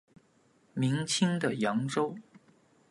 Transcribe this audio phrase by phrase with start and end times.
[0.73, 2.15] 明清的扬州。